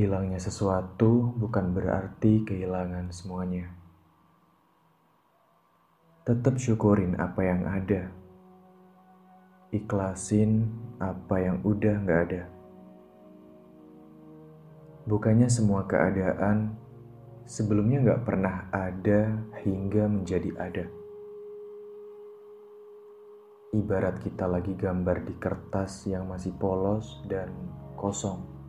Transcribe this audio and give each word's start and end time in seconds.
Hilangnya 0.00 0.40
sesuatu 0.40 1.36
bukan 1.36 1.76
berarti 1.76 2.40
kehilangan 2.48 3.12
semuanya. 3.12 3.68
Tetap 6.24 6.56
syukurin 6.56 7.20
apa 7.20 7.44
yang 7.44 7.68
ada. 7.68 8.08
Ikhlasin 9.68 10.72
apa 11.04 11.36
yang 11.44 11.60
udah 11.68 12.00
gak 12.08 12.20
ada. 12.32 12.48
Bukannya 15.04 15.52
semua 15.52 15.84
keadaan 15.84 16.80
sebelumnya 17.44 18.00
gak 18.00 18.24
pernah 18.24 18.72
ada 18.72 19.36
hingga 19.60 20.08
menjadi 20.08 20.48
ada. 20.56 20.88
Ibarat 23.76 24.16
kita 24.24 24.48
lagi 24.48 24.72
gambar 24.72 25.28
di 25.28 25.36
kertas 25.36 26.08
yang 26.08 26.24
masih 26.24 26.56
polos 26.56 27.20
dan 27.28 27.52
kosong 28.00 28.59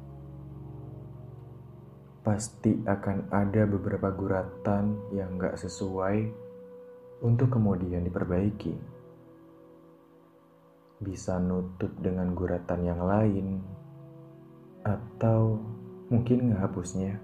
pasti 2.21 2.77
akan 2.85 3.34
ada 3.34 3.66
beberapa 3.66 4.13
guratan 4.13 5.09
yang 5.09 5.41
gak 5.41 5.57
sesuai 5.57 6.30
untuk 7.25 7.57
kemudian 7.57 8.05
diperbaiki. 8.05 8.77
Bisa 11.02 11.41
nutup 11.41 11.89
dengan 11.97 12.38
guratan 12.38 12.81
yang 12.85 13.02
lain, 13.02 13.47
atau 14.85 15.57
mungkin 16.13 16.53
ngehapusnya. 16.53 17.17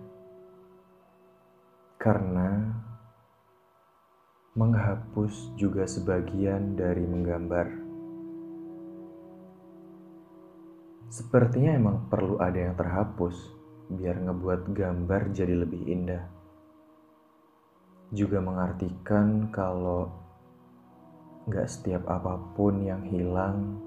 Karena 2.02 2.74
menghapus 4.58 5.54
juga 5.54 5.86
sebagian 5.86 6.74
dari 6.74 7.06
menggambar. 7.06 7.68
Sepertinya 11.14 11.78
emang 11.78 12.10
perlu 12.10 12.42
ada 12.42 12.58
yang 12.58 12.74
terhapus 12.74 13.57
biar 13.88 14.20
ngebuat 14.20 14.76
gambar 14.76 15.22
jadi 15.32 15.56
lebih 15.64 15.84
indah. 15.88 16.24
Juga 18.12 18.40
mengartikan 18.44 19.52
kalau 19.52 20.12
gak 21.48 21.68
setiap 21.72 22.04
apa 22.12 22.36
pun 22.56 22.84
yang 22.84 23.04
hilang 23.08 23.80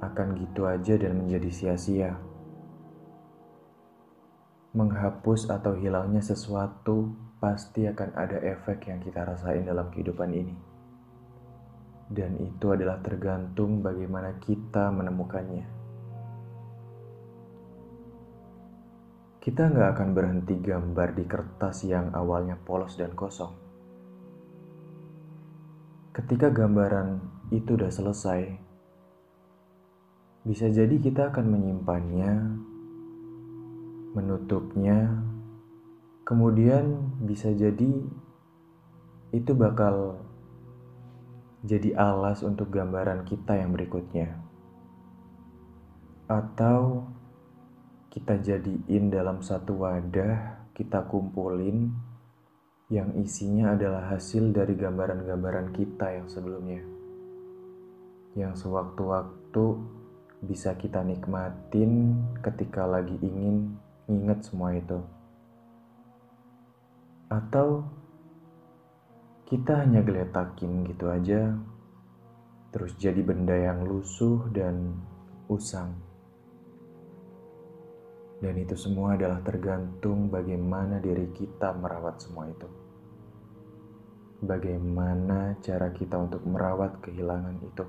akan 0.00 0.32
gitu 0.40 0.64
aja 0.64 0.96
dan 0.96 1.20
menjadi 1.20 1.50
sia-sia. 1.52 2.16
Menghapus 4.72 5.52
atau 5.52 5.76
hilangnya 5.76 6.24
sesuatu 6.24 7.12
pasti 7.36 7.84
akan 7.84 8.16
ada 8.16 8.40
efek 8.40 8.88
yang 8.88 9.00
kita 9.04 9.28
rasain 9.28 9.64
dalam 9.68 9.92
kehidupan 9.92 10.30
ini. 10.32 10.56
Dan 12.08 12.40
itu 12.40 12.72
adalah 12.72 12.98
tergantung 13.04 13.84
bagaimana 13.84 14.40
kita 14.40 14.88
menemukannya. 14.88 15.79
Kita 19.40 19.72
nggak 19.72 19.96
akan 19.96 20.08
berhenti 20.12 20.52
gambar 20.60 21.16
di 21.16 21.24
kertas 21.24 21.88
yang 21.88 22.12
awalnya 22.12 22.60
polos 22.60 23.00
dan 23.00 23.16
kosong. 23.16 23.56
Ketika 26.12 26.52
gambaran 26.52 27.24
itu 27.48 27.72
udah 27.72 27.88
selesai, 27.88 28.52
bisa 30.44 30.68
jadi 30.68 30.92
kita 30.92 31.32
akan 31.32 31.56
menyimpannya, 31.56 32.32
menutupnya, 34.12 35.24
kemudian 36.28 37.16
bisa 37.24 37.48
jadi 37.56 37.92
itu 39.32 39.52
bakal 39.56 40.20
jadi 41.64 41.96
alas 41.96 42.44
untuk 42.44 42.68
gambaran 42.68 43.24
kita 43.24 43.56
yang 43.56 43.72
berikutnya. 43.72 44.36
Atau 46.28 47.08
kita 48.10 48.42
jadiin 48.42 49.06
dalam 49.06 49.38
satu 49.38 49.86
wadah, 49.86 50.66
kita 50.74 51.06
kumpulin 51.06 51.94
yang 52.90 53.14
isinya 53.22 53.78
adalah 53.78 54.10
hasil 54.10 54.50
dari 54.50 54.74
gambaran-gambaran 54.74 55.70
kita 55.70 56.18
yang 56.18 56.26
sebelumnya. 56.26 56.82
Yang 58.34 58.66
sewaktu-waktu 58.66 59.64
bisa 60.42 60.74
kita 60.74 61.06
nikmatin 61.06 62.18
ketika 62.42 62.82
lagi 62.82 63.14
ingin 63.22 63.78
ingat 64.10 64.42
semua 64.42 64.74
itu. 64.74 64.98
Atau 67.30 67.86
kita 69.46 69.86
hanya 69.86 70.02
geletakin 70.02 70.82
gitu 70.90 71.06
aja, 71.14 71.54
terus 72.74 72.98
jadi 72.98 73.22
benda 73.22 73.54
yang 73.54 73.86
lusuh 73.86 74.50
dan 74.50 74.98
usang. 75.46 76.09
Dan 78.40 78.56
itu 78.56 78.72
semua 78.72 79.20
adalah 79.20 79.44
tergantung 79.44 80.32
bagaimana 80.32 80.96
diri 80.96 81.28
kita 81.36 81.76
merawat 81.76 82.24
semua 82.24 82.48
itu. 82.48 82.68
Bagaimana 84.40 85.60
cara 85.60 85.92
kita 85.92 86.16
untuk 86.16 86.48
merawat 86.48 87.04
kehilangan 87.04 87.60
itu. 87.60 87.84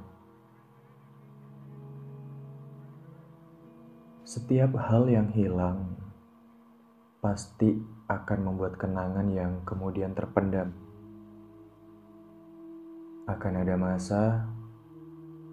Setiap 4.27 4.75
hal 4.75 5.07
yang 5.07 5.31
hilang 5.31 5.95
pasti 7.23 7.79
akan 8.11 8.39
membuat 8.51 8.75
kenangan 8.75 9.31
yang 9.31 9.63
kemudian 9.63 10.11
terpendam. 10.11 10.75
Akan 13.23 13.55
ada 13.55 13.79
masa 13.79 14.51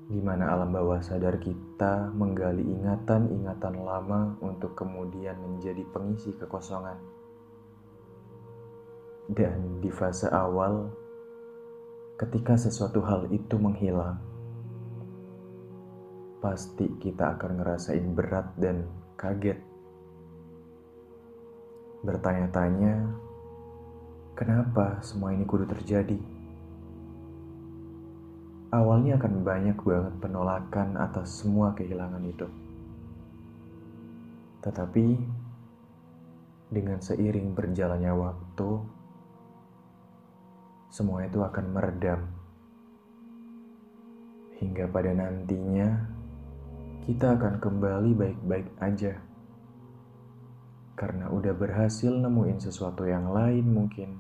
di 0.09 0.25
mana 0.25 0.57
alam 0.57 0.73
bawah 0.73 1.05
sadar 1.05 1.37
kita 1.37 2.09
menggali 2.17 2.65
ingatan-ingatan 2.65 3.77
lama 3.77 4.41
untuk 4.41 4.73
kemudian 4.73 5.37
menjadi 5.37 5.85
pengisi 5.93 6.33
kekosongan. 6.33 6.97
Dan 9.29 9.85
di 9.85 9.93
fase 9.93 10.33
awal, 10.33 10.89
ketika 12.17 12.57
sesuatu 12.57 13.05
hal 13.05 13.29
itu 13.29 13.61
menghilang, 13.61 14.17
pasti 16.41 16.89
kita 16.97 17.37
akan 17.37 17.61
ngerasain 17.61 18.09
berat 18.17 18.49
dan 18.57 18.89
kaget. 19.21 19.61
Bertanya-tanya, 22.01 23.13
kenapa 24.33 25.05
semua 25.05 25.37
ini 25.37 25.45
kudu 25.45 25.69
terjadi? 25.69 26.38
Awalnya 28.69 29.17
akan 29.17 29.41
banyak 29.41 29.79
banget 29.81 30.15
penolakan 30.21 31.01
atas 31.01 31.41
semua 31.41 31.73
kehilangan 31.73 32.21
itu. 32.29 32.49
Tetapi 34.61 35.07
dengan 36.69 37.01
seiring 37.01 37.57
berjalannya 37.57 38.13
waktu, 38.13 38.71
semua 40.93 41.25
itu 41.25 41.41
akan 41.41 41.67
meredam. 41.73 42.21
Hingga 44.61 44.85
pada 44.93 45.17
nantinya, 45.17 45.89
kita 47.09 47.41
akan 47.41 47.63
kembali 47.63 48.11
baik-baik 48.13 48.69
aja. 48.85 49.17
Karena 50.99 51.31
udah 51.31 51.55
berhasil 51.55 52.11
nemuin 52.11 52.59
sesuatu 52.59 53.07
yang 53.07 53.31
lain 53.31 53.65
mungkin 53.71 54.19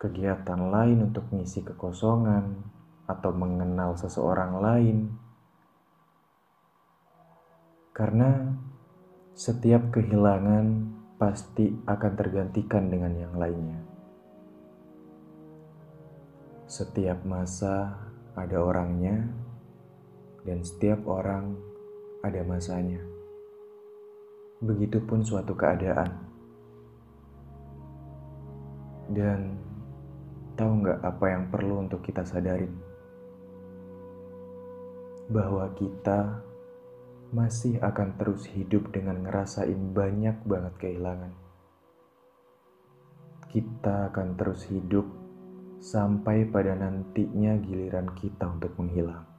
kegiatan 0.00 0.72
lain 0.72 1.12
untuk 1.12 1.28
mengisi 1.28 1.60
kekosongan 1.60 2.56
atau 3.04 3.30
mengenal 3.36 3.92
seseorang 4.00 4.56
lain. 4.56 4.98
Karena 7.92 8.56
setiap 9.36 9.92
kehilangan 9.92 10.88
pasti 11.20 11.68
akan 11.84 12.12
tergantikan 12.16 12.88
dengan 12.88 13.12
yang 13.12 13.36
lainnya. 13.36 13.80
Setiap 16.64 17.20
masa 17.28 17.92
ada 18.32 18.56
orangnya, 18.56 19.28
dan 20.48 20.64
setiap 20.64 21.04
orang 21.04 21.60
ada 22.24 22.40
masanya. 22.48 23.04
Begitupun 24.64 25.20
suatu 25.20 25.52
keadaan. 25.52 26.24
Dan 29.12 29.59
Tahu 30.60 30.84
nggak 30.84 31.00
apa 31.00 31.24
yang 31.32 31.48
perlu 31.48 31.88
untuk 31.88 32.04
kita 32.04 32.20
sadarin? 32.20 32.68
Bahwa 35.32 35.72
kita 35.72 36.44
masih 37.32 37.80
akan 37.80 38.20
terus 38.20 38.44
hidup 38.52 38.92
dengan 38.92 39.24
ngerasain 39.24 39.96
banyak 39.96 40.36
banget 40.44 40.74
kehilangan. 40.76 41.32
Kita 43.48 44.12
akan 44.12 44.36
terus 44.36 44.68
hidup 44.68 45.08
sampai 45.80 46.44
pada 46.44 46.76
nantinya 46.76 47.56
giliran 47.64 48.12
kita 48.12 48.44
untuk 48.44 48.76
menghilang. 48.76 49.29